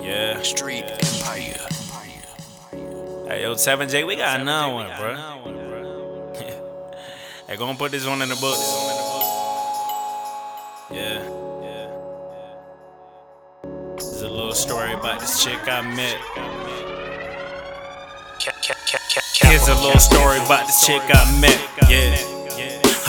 [0.00, 0.40] Yeah.
[0.42, 1.66] Street Empire.
[3.26, 6.32] Hey, yo, Tevin-Jay, we got another one, bro.
[7.48, 8.36] hey, go and put this one in the.
[10.92, 11.20] Yeah.
[11.62, 11.90] Yeah.
[13.96, 16.16] There's a little story about this chick I met.
[19.34, 21.60] Here's a little story about this chick I met.
[21.90, 22.16] Yeah.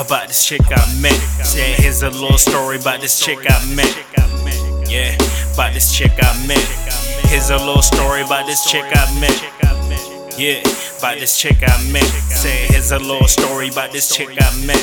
[0.00, 1.20] About this chick I met.
[1.54, 4.17] Yeah, here's a little story about this chick I met.
[4.88, 5.14] Yeah,
[5.52, 6.58] about this chick I met.
[7.28, 10.38] Here's a little story about this chick I met.
[10.38, 10.60] Yeah,
[10.98, 12.04] about this chick I met.
[12.04, 14.80] Say, here's a little story about this chick I met.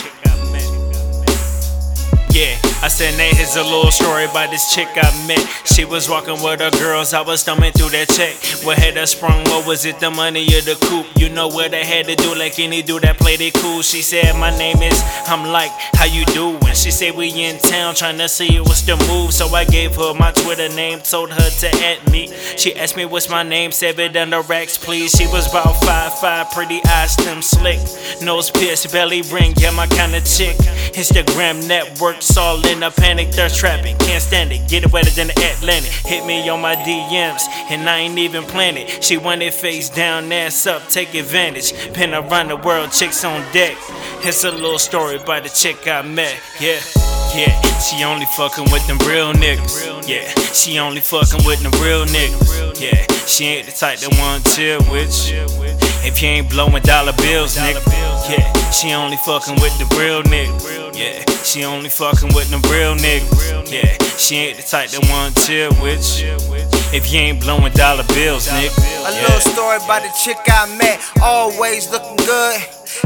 [2.29, 2.55] Yeah,
[2.85, 5.41] I said, Nate, here's a little story about this chick I met.
[5.65, 8.35] She was walking with her girls, I was thumbing through that check.
[8.63, 11.07] What had her sprung, what was it, the money or the coupe?
[11.19, 13.81] You know what I had to do, like any dude that played it cool.
[13.81, 16.61] She said, My name is, I'm like, how you doing?
[16.75, 19.33] She said, We in town trying to see what's the move.
[19.33, 22.31] So I gave her my Twitter name, told her to add me.
[22.55, 23.71] She asked me, What's my name?
[23.71, 25.09] Said it under racks, please.
[25.09, 27.79] She was about five five, pretty eyes, slim slick.
[28.21, 30.55] Nose pierced, belly ring, yeah, my kind of chick.
[30.93, 33.97] Instagram network, all in a panic, thirst trapping.
[33.99, 35.91] Can't stand it, get it wetter than the Atlantic.
[35.91, 38.87] Hit me on my DMs, and I ain't even planning.
[39.01, 41.73] She wanted face down, ass up, take advantage.
[41.93, 43.77] Pin around the world, chicks on deck.
[44.23, 46.79] It's a little story about the chick I met, yeah.
[47.35, 50.07] Yeah, she only fucking with them real niggas.
[50.07, 52.79] Yeah, she only fucking with them real niggas.
[52.79, 55.45] Yeah, she ain't the type that want to chill with you.
[56.07, 58.14] If you ain't blowing dollar bills, nigga.
[58.29, 60.97] Yeah, she only fucking with the real niggas.
[60.97, 63.71] Yeah, she only fucking with the real niggas.
[63.71, 66.33] Yeah, she ain't the type that want to chill with you.
[66.95, 68.73] If you ain't blowing dollar bills, nigga.
[69.05, 72.61] A little story about the chick I met, always looking good.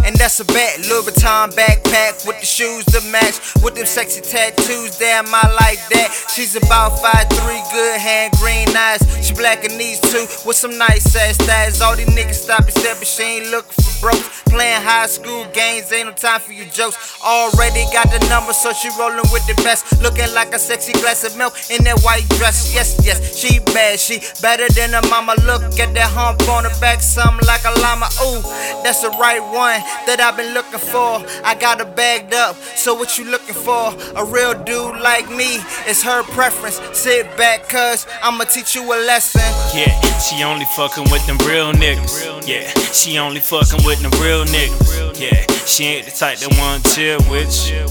[0.06, 0.80] And that's a bet.
[0.88, 3.42] Louis Vuitton backpack with the shoes to match.
[3.64, 6.14] With them sexy tattoos, damn, I like that.
[6.30, 9.02] She's about 5'3, good hand, green eyes.
[9.30, 11.82] She black and these two with some nice ass stats.
[11.86, 14.26] All these niggas stop and step, but she ain't looking for broke.
[14.50, 16.98] Playing high school games, ain't no time for you jokes.
[17.22, 20.02] Already got the number, so she rolling with the best.
[20.02, 22.74] Looking like a sexy glass of milk in that white dress.
[22.74, 25.36] Yes, yes, she bad, she better than her mama.
[25.46, 28.10] Look at that hump on her back, something like a llama.
[28.26, 28.42] Ooh,
[28.82, 29.78] that's the right one
[30.10, 31.22] that I've been looking for.
[31.46, 33.94] I got her bagged up, so what you looking for?
[34.18, 36.82] A real dude like me, it's her preference.
[36.98, 39.19] Sit back, cuz I'ma teach you a lesson.
[39.20, 42.48] Yeah, she only fucking with them real niggas.
[42.48, 45.20] Yeah, she only fucking with them real niggas.
[45.20, 47.84] Yeah, she ain't the type that want to chill with you.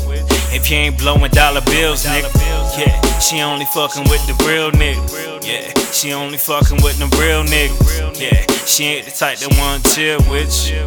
[0.56, 2.32] If you ain't blowing dollar bills, nigga.
[2.78, 5.44] Yeah, she only fucking with the real niggas.
[5.44, 8.18] Yeah, she only fucking with them real niggas.
[8.18, 10.80] Yeah, she ain't the type that want to chill with you.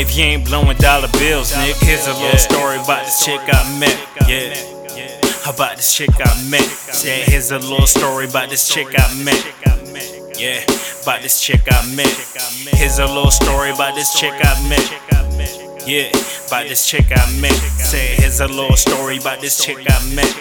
[0.00, 1.76] If you ain't blowing dollar bills, nigga.
[1.84, 4.00] Here's a little story about this chick I met.
[4.26, 4.73] Yeah.
[5.46, 6.62] About this chick I met.
[6.62, 9.44] Said here's a little story about this chick I met.
[10.38, 10.64] Yeah,
[11.02, 12.08] about this chick I met.
[12.72, 14.90] Here's a little story about this chick I met.
[15.86, 16.08] Yeah,
[16.48, 17.52] about this chick I met.
[17.52, 20.34] Say here's a little story about this chick I met.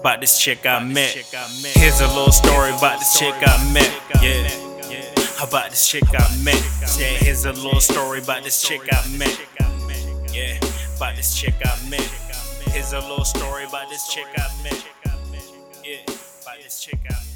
[0.00, 1.12] About this chick I met.
[1.74, 3.90] Here's a little story about this chick I met.
[4.22, 4.50] Yeah,
[5.42, 6.60] about this chick I met.
[6.86, 9.40] Say here's a little story about this chick I met.
[10.30, 10.58] Yeah,
[10.96, 12.25] about this chick I met.
[12.70, 14.84] Here's a little story about this chick I met.
[15.84, 15.98] Yeah,
[16.42, 17.14] about this chick I